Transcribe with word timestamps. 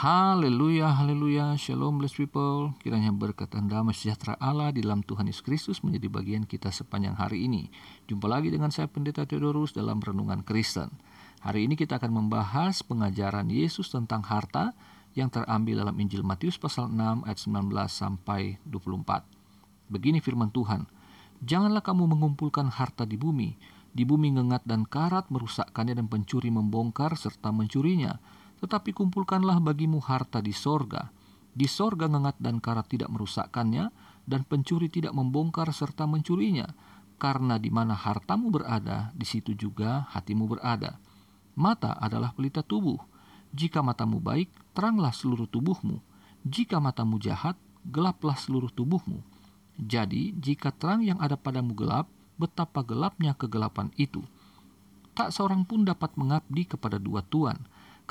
Haleluya, 0.00 0.96
haleluya, 0.96 1.60
shalom 1.60 2.00
blessed 2.00 2.24
people. 2.24 2.72
Kiranya 2.80 3.12
berkat 3.12 3.52
dan 3.52 3.68
damai 3.68 3.92
sejahtera 3.92 4.32
Allah 4.40 4.72
di 4.72 4.80
dalam 4.80 5.04
Tuhan 5.04 5.28
Yesus 5.28 5.44
Kristus 5.44 5.84
menjadi 5.84 6.08
bagian 6.08 6.48
kita 6.48 6.72
sepanjang 6.72 7.20
hari 7.20 7.44
ini. 7.44 7.68
Jumpa 8.08 8.24
lagi 8.24 8.48
dengan 8.48 8.72
saya 8.72 8.88
Pendeta 8.88 9.28
Theodorus 9.28 9.76
dalam 9.76 10.00
Renungan 10.00 10.40
Kristen. 10.40 10.88
Hari 11.44 11.68
ini 11.68 11.76
kita 11.76 12.00
akan 12.00 12.16
membahas 12.16 12.80
pengajaran 12.80 13.52
Yesus 13.52 13.92
tentang 13.92 14.24
harta 14.24 14.72
yang 15.12 15.28
terambil 15.28 15.84
dalam 15.84 15.92
Injil 16.00 16.24
Matius 16.24 16.56
pasal 16.56 16.88
6 16.88 17.28
ayat 17.28 17.36
19 17.36 17.68
sampai 17.92 18.56
24. 18.72 19.28
Begini 19.92 20.24
firman 20.24 20.48
Tuhan, 20.48 20.88
Janganlah 21.44 21.84
kamu 21.84 22.08
mengumpulkan 22.08 22.72
harta 22.72 23.04
di 23.04 23.20
bumi, 23.20 23.52
di 23.92 24.08
bumi 24.08 24.32
ngengat 24.32 24.64
dan 24.64 24.88
karat 24.88 25.28
merusakkannya 25.28 25.92
dan 25.92 26.08
pencuri 26.08 26.48
membongkar 26.48 27.20
serta 27.20 27.52
mencurinya 27.52 28.39
tetapi 28.60 28.92
kumpulkanlah 28.92 29.58
bagimu 29.58 29.98
harta 30.04 30.44
di 30.44 30.52
sorga. 30.52 31.08
Di 31.50 31.66
sorga 31.66 32.06
ngengat 32.06 32.38
dan 32.38 32.62
karat 32.62 32.86
tidak 32.86 33.10
merusakkannya, 33.10 33.90
dan 34.28 34.46
pencuri 34.46 34.86
tidak 34.86 35.16
membongkar 35.16 35.72
serta 35.74 36.06
mencurinya. 36.06 36.70
Karena 37.20 37.60
di 37.60 37.68
mana 37.68 37.92
hartamu 37.92 38.48
berada, 38.48 39.12
di 39.12 39.26
situ 39.28 39.52
juga 39.52 40.08
hatimu 40.14 40.46
berada. 40.46 40.96
Mata 41.58 41.98
adalah 41.98 42.32
pelita 42.32 42.64
tubuh. 42.64 42.96
Jika 43.50 43.82
matamu 43.82 44.22
baik, 44.22 44.48
teranglah 44.72 45.10
seluruh 45.10 45.50
tubuhmu. 45.50 45.98
Jika 46.46 46.78
matamu 46.78 47.18
jahat, 47.18 47.58
gelaplah 47.84 48.38
seluruh 48.38 48.70
tubuhmu. 48.72 49.20
Jadi, 49.76 50.32
jika 50.38 50.70
terang 50.70 51.02
yang 51.02 51.18
ada 51.18 51.34
padamu 51.34 51.74
gelap, 51.74 52.06
betapa 52.40 52.80
gelapnya 52.80 53.36
kegelapan 53.36 53.92
itu. 54.00 54.24
Tak 55.12 55.34
seorang 55.34 55.68
pun 55.68 55.84
dapat 55.84 56.14
mengabdi 56.16 56.64
kepada 56.64 56.96
dua 56.96 57.20
tuan, 57.20 57.60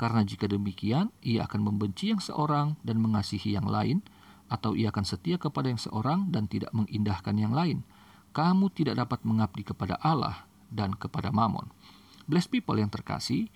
karena 0.00 0.24
jika 0.24 0.48
demikian, 0.48 1.12
ia 1.20 1.44
akan 1.44 1.60
membenci 1.60 2.08
yang 2.08 2.24
seorang 2.24 2.80
dan 2.80 3.04
mengasihi 3.04 3.52
yang 3.52 3.68
lain, 3.68 4.00
atau 4.48 4.72
ia 4.72 4.88
akan 4.88 5.04
setia 5.04 5.36
kepada 5.36 5.68
yang 5.68 5.76
seorang 5.76 6.32
dan 6.32 6.48
tidak 6.48 6.72
mengindahkan 6.72 7.36
yang 7.36 7.52
lain. 7.52 7.84
Kamu 8.32 8.72
tidak 8.72 8.96
dapat 8.96 9.20
mengabdi 9.28 9.60
kepada 9.60 10.00
Allah 10.00 10.48
dan 10.72 10.96
kepada 10.96 11.28
Mamon. 11.28 11.68
Bless 12.24 12.48
people 12.48 12.80
yang 12.80 12.88
terkasih, 12.88 13.52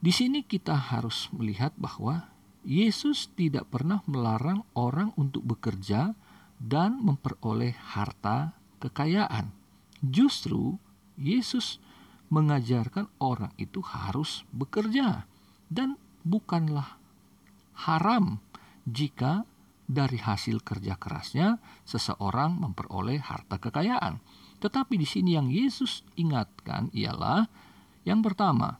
di 0.00 0.08
sini 0.08 0.40
kita 0.40 0.72
harus 0.72 1.28
melihat 1.36 1.76
bahwa 1.76 2.32
Yesus 2.64 3.28
tidak 3.36 3.68
pernah 3.68 4.00
melarang 4.08 4.64
orang 4.72 5.12
untuk 5.20 5.44
bekerja 5.44 6.16
dan 6.56 6.96
memperoleh 7.04 7.76
harta 7.92 8.56
kekayaan. 8.80 9.52
Justru 10.00 10.80
Yesus 11.20 11.76
mengajarkan 12.32 13.12
orang 13.20 13.52
itu 13.60 13.84
harus 13.84 14.48
bekerja 14.48 15.28
dan 15.72 15.96
bukanlah 16.20 17.00
haram 17.88 18.44
jika 18.84 19.48
dari 19.88 20.20
hasil 20.20 20.60
kerja 20.60 21.00
kerasnya 21.00 21.56
seseorang 21.88 22.60
memperoleh 22.60 23.20
harta 23.20 23.56
kekayaan. 23.56 24.20
Tetapi 24.60 24.94
di 24.94 25.08
sini 25.08 25.34
yang 25.34 25.48
Yesus 25.50 26.06
ingatkan 26.14 26.92
ialah 26.94 27.48
yang 28.04 28.22
pertama, 28.22 28.78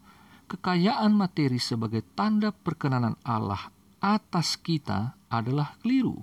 kekayaan 0.50 1.14
materi 1.14 1.58
sebagai 1.58 2.04
tanda 2.14 2.50
perkenanan 2.50 3.16
Allah 3.22 3.70
atas 4.02 4.58
kita 4.58 5.14
adalah 5.30 5.78
keliru. 5.82 6.22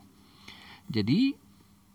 Jadi 0.91 1.31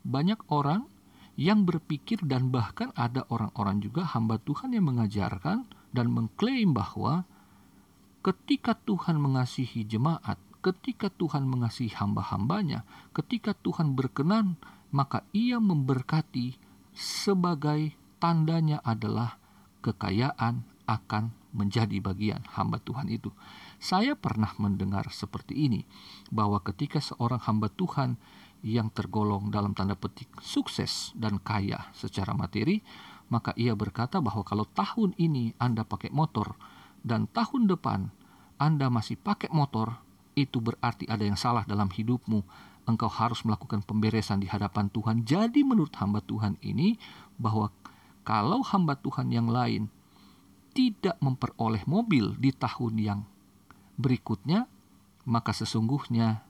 banyak 0.04 0.40
orang 0.48 0.88
yang 1.34 1.66
berpikir 1.66 2.22
dan 2.24 2.48
bahkan 2.48 2.94
ada 2.94 3.26
orang-orang 3.28 3.82
juga 3.82 4.06
hamba 4.06 4.38
Tuhan 4.38 4.72
yang 4.72 4.86
mengajarkan 4.86 5.66
dan 5.90 6.06
mengklaim 6.08 6.72
bahwa 6.72 7.26
ketika 8.24 8.72
Tuhan 8.72 9.20
mengasihi 9.20 9.84
jemaat, 9.84 10.40
ketika 10.64 11.12
Tuhan 11.12 11.44
mengasihi 11.44 11.92
hamba-hambanya, 11.92 12.88
ketika 13.12 13.52
Tuhan 13.52 13.92
berkenan, 13.92 14.56
maka 14.88 15.28
ia 15.36 15.60
memberkati 15.60 16.56
sebagai 16.96 17.92
tandanya 18.16 18.80
adalah 18.80 19.36
kekayaan 19.84 20.64
akan 20.88 21.36
menjadi 21.52 22.00
bagian 22.00 22.40
hamba 22.56 22.80
Tuhan 22.80 23.12
itu. 23.12 23.28
Saya 23.76 24.16
pernah 24.16 24.56
mendengar 24.56 25.12
seperti 25.12 25.68
ini, 25.68 25.84
bahwa 26.32 26.64
ketika 26.64 27.04
seorang 27.04 27.44
hamba 27.44 27.68
Tuhan 27.68 28.16
yang 28.64 28.88
tergolong 28.88 29.52
dalam 29.52 29.76
tanda 29.76 29.92
petik 29.92 30.32
sukses 30.40 31.12
dan 31.12 31.36
kaya 31.36 31.92
secara 31.92 32.32
materi, 32.32 32.80
maka 33.28 33.52
ia 33.60 33.76
berkata 33.76 34.24
bahwa 34.24 34.40
kalau 34.40 34.64
tahun 34.64 35.12
ini 35.20 35.52
Anda 35.60 35.84
pakai 35.84 36.08
motor, 36.08 36.56
dan 37.04 37.28
tahun 37.28 37.68
depan 37.68 38.08
Anda 38.56 38.88
masih 38.88 39.20
pakai 39.20 39.52
motor, 39.52 40.00
itu 40.32 40.58
berarti 40.58 41.04
ada 41.04 41.20
yang 41.20 41.36
salah 41.36 41.68
dalam 41.68 41.92
hidupmu. 41.92 42.40
Engkau 42.84 43.08
harus 43.08 43.44
melakukan 43.44 43.84
pemberesan 43.84 44.40
di 44.40 44.48
hadapan 44.48 44.88
Tuhan. 44.88 45.24
Jadi 45.24 45.64
menurut 45.64 45.92
hamba 46.00 46.20
Tuhan 46.24 46.56
ini 46.64 46.96
bahwa 47.36 47.72
kalau 48.24 48.64
hamba 48.64 48.96
Tuhan 48.96 49.32
yang 49.32 49.48
lain 49.52 49.88
tidak 50.72 51.16
memperoleh 51.20 51.84
mobil 51.84 52.36
di 52.40 52.50
tahun 52.52 52.94
yang 53.00 53.20
berikutnya, 54.00 54.68
maka 55.24 55.52
sesungguhnya 55.56 56.44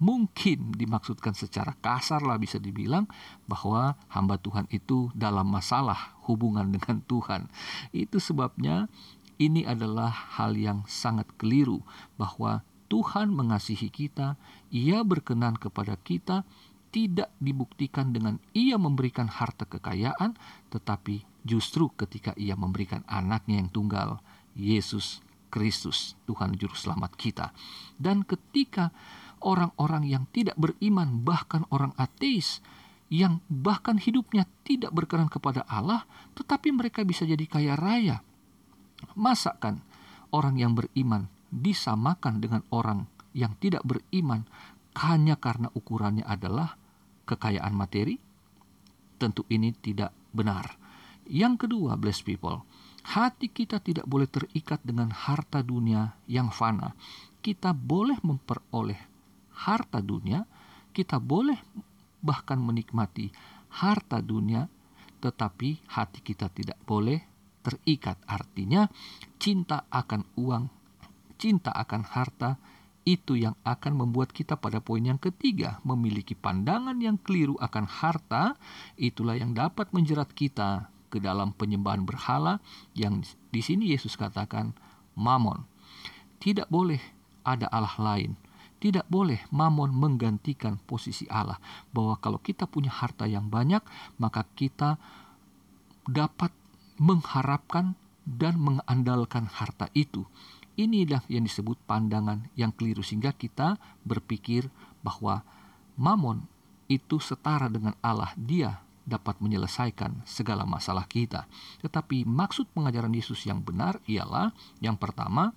mungkin 0.00 0.74
dimaksudkan 0.74 1.32
secara 1.32 1.72
kasar 1.80 2.20
lah 2.20 2.36
bisa 2.36 2.60
dibilang 2.60 3.08
bahwa 3.48 3.96
hamba 4.10 4.36
Tuhan 4.36 4.68
itu 4.68 5.08
dalam 5.16 5.48
masalah 5.48 6.16
hubungan 6.28 6.68
dengan 6.68 7.00
Tuhan. 7.04 7.48
Itu 7.92 8.20
sebabnya 8.20 8.88
ini 9.38 9.66
adalah 9.66 10.10
hal 10.10 10.54
yang 10.54 10.86
sangat 10.86 11.26
keliru 11.38 11.82
bahwa 12.14 12.62
Tuhan 12.92 13.32
mengasihi 13.32 13.90
kita, 13.90 14.38
Ia 14.70 15.02
berkenan 15.02 15.58
kepada 15.58 15.98
kita, 15.98 16.46
tidak 16.94 17.34
dibuktikan 17.42 18.14
dengan 18.14 18.38
Ia 18.54 18.78
memberikan 18.78 19.26
harta 19.26 19.66
kekayaan, 19.66 20.38
tetapi 20.70 21.26
justru 21.42 21.90
ketika 21.98 22.30
Ia 22.38 22.54
memberikan 22.54 23.02
anaknya 23.10 23.58
yang 23.58 23.70
tunggal, 23.74 24.22
Yesus 24.54 25.18
Kristus, 25.50 26.14
Tuhan 26.26 26.54
Juru 26.54 26.74
Selamat 26.74 27.14
kita. 27.18 27.50
Dan 27.98 28.22
ketika 28.22 28.94
orang-orang 29.42 30.06
yang 30.06 30.24
tidak 30.30 30.54
beriman, 30.54 31.22
bahkan 31.22 31.62
orang 31.74 31.94
ateis, 31.98 32.62
yang 33.12 33.38
bahkan 33.46 34.00
hidupnya 34.00 34.48
tidak 34.66 34.90
berkenan 34.90 35.30
kepada 35.30 35.62
Allah, 35.70 36.02
tetapi 36.34 36.74
mereka 36.74 37.06
bisa 37.06 37.22
jadi 37.22 37.46
kaya 37.46 37.78
raya, 37.78 38.18
Masakan 39.12 39.84
orang 40.32 40.56
yang 40.56 40.72
beriman 40.72 41.28
disamakan 41.52 42.40
dengan 42.42 42.66
orang 42.74 43.06
yang 43.36 43.54
tidak 43.60 43.84
beriman 43.86 44.48
hanya 44.98 45.38
karena 45.38 45.70
ukurannya 45.74 46.26
adalah 46.26 46.78
kekayaan 47.28 47.74
materi? 47.74 48.16
Tentu 49.18 49.46
ini 49.50 49.70
tidak 49.74 50.10
benar. 50.34 50.78
Yang 51.24 51.66
kedua, 51.66 51.96
blessed 51.96 52.26
people, 52.26 52.62
hati 53.16 53.48
kita 53.48 53.80
tidak 53.80 54.04
boleh 54.04 54.28
terikat 54.28 54.82
dengan 54.84 55.08
harta 55.08 55.64
dunia 55.64 56.18
yang 56.28 56.52
fana. 56.52 56.92
Kita 57.40 57.72
boleh 57.72 58.20
memperoleh 58.20 59.00
harta 59.64 60.02
dunia, 60.04 60.44
kita 60.92 61.16
boleh 61.20 61.56
bahkan 62.20 62.60
menikmati 62.60 63.28
harta 63.80 64.20
dunia, 64.20 64.68
tetapi 65.20 65.84
hati 65.88 66.20
kita 66.20 66.52
tidak 66.52 66.76
boleh 66.84 67.33
terikat. 67.64 68.20
Artinya 68.28 68.92
cinta 69.40 69.88
akan 69.88 70.28
uang, 70.36 70.68
cinta 71.40 71.72
akan 71.72 72.04
harta 72.04 72.60
itu 73.04 73.36
yang 73.36 73.52
akan 73.64 74.00
membuat 74.00 74.32
kita 74.32 74.56
pada 74.56 74.80
poin 74.80 75.04
yang 75.04 75.20
ketiga 75.20 75.80
memiliki 75.84 76.32
pandangan 76.32 76.96
yang 76.96 77.20
keliru 77.20 77.52
akan 77.60 77.84
harta 77.84 78.56
itulah 78.96 79.36
yang 79.36 79.52
dapat 79.52 79.92
menjerat 79.92 80.32
kita 80.32 80.88
ke 81.12 81.20
dalam 81.20 81.52
penyembahan 81.52 82.02
berhala 82.02 82.58
yang 82.96 83.20
di 83.52 83.60
sini 83.60 83.92
Yesus 83.92 84.16
katakan 84.16 84.74
mamon. 85.14 85.68
Tidak 86.40 86.66
boleh 86.66 86.98
ada 87.46 87.70
Allah 87.70 87.94
lain. 88.00 88.34
Tidak 88.82 89.06
boleh 89.08 89.46
mamon 89.54 89.94
menggantikan 89.94 90.76
posisi 90.82 91.24
Allah. 91.30 91.56
Bahwa 91.94 92.18
kalau 92.20 92.42
kita 92.42 92.68
punya 92.68 92.92
harta 92.92 93.24
yang 93.24 93.48
banyak, 93.48 93.80
maka 94.20 94.44
kita 94.58 94.98
dapat 96.04 96.52
mengharapkan 96.98 97.98
dan 98.24 98.56
mengandalkan 98.56 99.46
harta 99.50 99.90
itu. 99.92 100.24
Inilah 100.74 101.22
yang 101.30 101.46
disebut 101.46 101.78
pandangan 101.86 102.50
yang 102.58 102.74
keliru 102.74 103.04
sehingga 103.04 103.30
kita 103.30 103.78
berpikir 104.02 104.66
bahwa 105.06 105.46
mamon 105.94 106.50
itu 106.90 107.22
setara 107.22 107.70
dengan 107.70 107.94
Allah. 108.02 108.34
Dia 108.34 108.82
dapat 109.04 109.38
menyelesaikan 109.38 110.24
segala 110.24 110.64
masalah 110.64 111.06
kita. 111.06 111.46
Tetapi 111.84 112.24
maksud 112.24 112.72
pengajaran 112.72 113.12
Yesus 113.12 113.44
yang 113.46 113.60
benar 113.60 114.00
ialah 114.08 114.50
yang 114.80 114.96
pertama, 114.96 115.52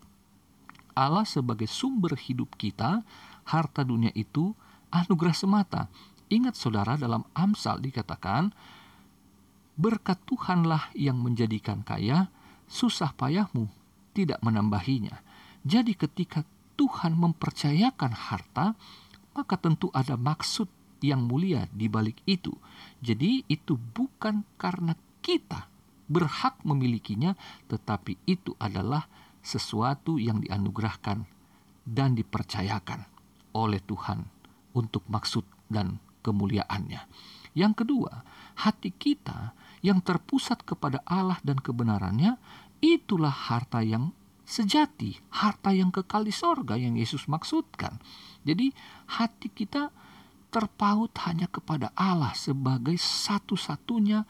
Allah 0.94 1.26
sebagai 1.26 1.66
sumber 1.66 2.20
hidup 2.20 2.54
kita, 2.60 3.02
harta 3.48 3.82
dunia 3.88 4.12
itu 4.14 4.52
anugerah 4.92 5.36
semata. 5.36 5.82
Ingat 6.28 6.60
saudara 6.60 7.00
dalam 7.00 7.24
Amsal 7.32 7.80
dikatakan, 7.80 8.52
Berkat 9.78 10.18
Tuhanlah 10.26 10.90
yang 10.98 11.22
menjadikan 11.22 11.86
kaya, 11.86 12.34
susah 12.66 13.14
payahmu 13.14 13.70
tidak 14.18 14.42
menambahinya. 14.42 15.22
Jadi 15.62 15.94
ketika 15.94 16.42
Tuhan 16.74 17.14
mempercayakan 17.14 18.10
harta, 18.10 18.74
maka 19.38 19.56
tentu 19.62 19.94
ada 19.94 20.18
maksud 20.18 20.66
yang 21.06 21.22
mulia 21.30 21.70
di 21.70 21.86
balik 21.86 22.18
itu. 22.26 22.54
Jadi 23.06 23.46
itu 23.46 23.78
bukan 23.78 24.42
karena 24.58 24.98
kita 25.22 25.70
berhak 26.10 26.58
memilikinya, 26.66 27.38
tetapi 27.70 28.18
itu 28.26 28.58
adalah 28.58 29.06
sesuatu 29.46 30.18
yang 30.18 30.42
dianugerahkan 30.42 31.22
dan 31.86 32.18
dipercayakan 32.18 33.06
oleh 33.54 33.80
Tuhan 33.86 34.26
untuk 34.74 35.06
maksud 35.06 35.46
dan 35.70 36.02
kemuliaannya. 36.26 37.02
Yang 37.54 37.84
kedua, 37.86 38.26
hati 38.60 38.92
kita 38.92 39.54
yang 39.86 40.02
terpusat 40.02 40.66
kepada 40.66 41.04
Allah 41.06 41.38
dan 41.46 41.62
kebenarannya, 41.62 42.36
itulah 42.82 43.34
harta 43.34 43.86
yang 43.86 44.12
sejati, 44.48 45.20
harta 45.28 45.76
yang 45.76 45.92
kekal 45.92 46.24
di 46.24 46.32
sorga 46.32 46.80
yang 46.80 46.96
Yesus 46.96 47.28
maksudkan. 47.28 48.00
Jadi 48.48 48.72
hati 49.20 49.52
kita 49.52 49.92
terpaut 50.48 51.12
hanya 51.28 51.52
kepada 51.52 51.92
Allah 51.94 52.32
sebagai 52.32 52.96
satu-satunya 52.96 54.24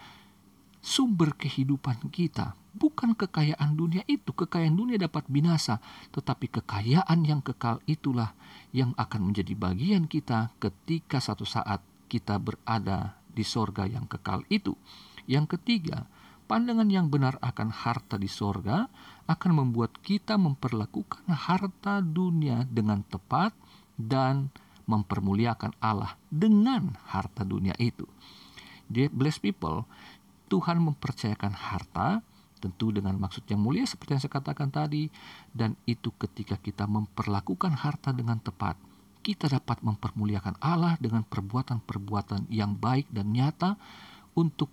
sumber 0.81 1.37
kehidupan 1.37 2.09
kita. 2.09 2.57
Bukan 2.77 3.17
kekayaan 3.17 3.73
dunia 3.73 4.05
itu, 4.05 4.33
kekayaan 4.33 4.77
dunia 4.77 5.01
dapat 5.01 5.25
binasa, 5.29 5.81
tetapi 6.13 6.61
kekayaan 6.61 7.25
yang 7.25 7.41
kekal 7.41 7.81
itulah 7.89 8.37
yang 8.69 8.93
akan 8.97 9.33
menjadi 9.33 9.53
bagian 9.57 10.05
kita 10.05 10.53
ketika 10.61 11.17
satu 11.17 11.41
saat 11.45 11.81
kita 12.07 12.39
berada 12.39 13.19
di 13.27 13.45
sorga 13.45 13.86
yang 13.86 14.09
kekal 14.09 14.42
itu. 14.50 14.74
Yang 15.27 15.59
ketiga, 15.59 16.07
pandangan 16.48 16.88
yang 16.88 17.12
benar 17.12 17.36
akan 17.44 17.69
harta 17.69 18.15
di 18.15 18.31
sorga 18.31 18.88
akan 19.27 19.51
membuat 19.63 20.00
kita 20.01 20.39
memperlakukan 20.39 21.27
harta 21.27 22.00
dunia 22.00 22.63
dengan 22.65 23.04
tepat 23.04 23.51
dan 24.00 24.50
mempermuliakan 24.88 25.75
Allah 25.83 26.15
dengan 26.31 26.95
harta 27.12 27.44
dunia 27.44 27.75
itu. 27.75 28.07
Dear 28.88 29.12
blessed 29.12 29.44
people, 29.44 29.83
Tuhan 30.48 30.80
mempercayakan 30.80 31.51
harta 31.51 32.24
tentu 32.57 32.89
dengan 32.89 33.19
maksud 33.21 33.45
yang 33.51 33.62
mulia 33.62 33.86
seperti 33.86 34.18
yang 34.18 34.24
saya 34.24 34.33
katakan 34.33 34.71
tadi 34.74 35.12
dan 35.53 35.77
itu 35.86 36.10
ketika 36.18 36.57
kita 36.57 36.89
memperlakukan 36.89 37.75
harta 37.75 38.10
dengan 38.15 38.42
tepat 38.42 38.80
kita 39.21 39.51
dapat 39.51 39.83
mempermuliakan 39.83 40.59
Allah 40.63 40.95
dengan 41.01 41.25
perbuatan-perbuatan 41.27 42.49
yang 42.53 42.77
baik 42.77 43.09
dan 43.11 43.33
nyata 43.33 43.75
untuk 44.37 44.69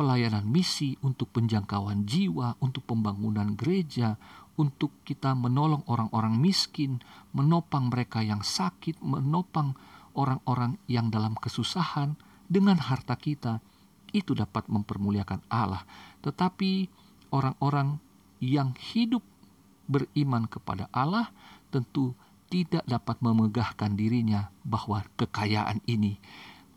pelayanan 0.00 0.48
misi, 0.48 0.96
untuk 1.04 1.28
penjangkauan 1.36 2.08
jiwa, 2.08 2.56
untuk 2.64 2.88
pembangunan 2.88 3.52
gereja, 3.52 4.16
untuk 4.56 4.96
kita 5.04 5.36
menolong 5.36 5.84
orang-orang 5.88 6.40
miskin, 6.40 7.04
menopang 7.36 7.92
mereka 7.92 8.24
yang 8.24 8.40
sakit, 8.40 8.96
menopang 9.04 9.76
orang-orang 10.16 10.80
yang 10.88 11.12
dalam 11.12 11.36
kesusahan 11.36 12.16
dengan 12.48 12.80
harta 12.80 13.14
kita 13.14 13.60
itu 14.16 14.32
dapat 14.32 14.66
mempermuliakan 14.72 15.44
Allah. 15.52 15.84
Tetapi 16.24 16.88
orang-orang 17.30 18.00
yang 18.40 18.72
hidup 18.74 19.22
beriman 19.84 20.48
kepada 20.48 20.88
Allah 20.90 21.28
tentu 21.68 22.16
tidak 22.50 22.82
dapat 22.84 23.22
memegahkan 23.22 23.94
dirinya 23.94 24.50
bahwa 24.66 25.06
kekayaan 25.14 25.80
ini 25.86 26.18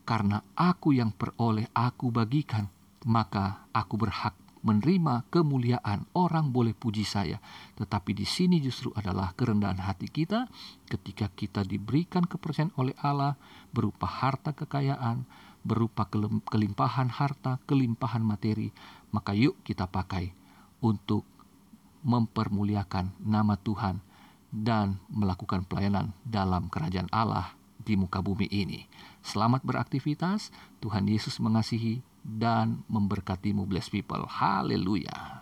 karena 0.03 0.43
aku 0.59 0.91
yang 0.91 1.15
peroleh 1.15 1.67
aku 1.71 2.11
bagikan, 2.11 2.67
maka 3.07 3.63
aku 3.71 3.95
berhak 3.95 4.35
menerima 4.63 5.27
kemuliaan. 5.31 6.07
Orang 6.11 6.51
boleh 6.51 6.75
puji 6.75 7.07
saya, 7.07 7.39
tetapi 7.79 8.11
di 8.11 8.27
sini 8.27 8.59
justru 8.59 8.91
adalah 8.95 9.31
kerendahan 9.35 9.79
hati 9.79 10.11
kita 10.11 10.47
ketika 10.87 11.31
kita 11.31 11.63
diberikan 11.63 12.27
kepercayaan 12.27 12.75
oleh 12.75 12.95
Allah 12.99 13.39
berupa 13.71 14.07
harta 14.07 14.51
kekayaan, 14.51 15.23
berupa 15.63 16.07
kelimpahan 16.51 17.07
harta, 17.07 17.63
kelimpahan 17.63 18.23
materi, 18.23 18.75
maka 19.15 19.31
yuk 19.31 19.55
kita 19.63 19.87
pakai 19.87 20.35
untuk 20.83 21.23
mempermuliakan 22.03 23.15
nama 23.23 23.55
Tuhan 23.55 24.03
dan 24.53 25.01
melakukan 25.09 25.65
pelayanan 25.65 26.13
dalam 26.21 26.69
kerajaan 26.69 27.09
Allah 27.09 27.57
di 27.81 27.97
muka 27.97 28.21
bumi 28.21 28.45
ini. 28.53 28.85
Selamat 29.25 29.65
beraktivitas, 29.65 30.53
Tuhan 30.77 31.09
Yesus 31.09 31.41
mengasihi 31.41 32.05
dan 32.21 32.85
memberkatimu 32.85 33.65
blessed 33.65 33.89
people. 33.89 34.29
Haleluya. 34.29 35.32